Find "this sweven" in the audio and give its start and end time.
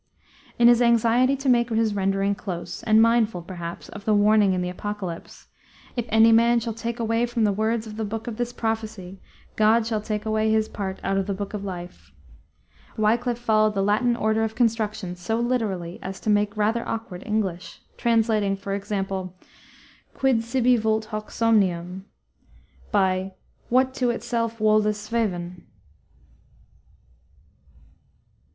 24.79-25.67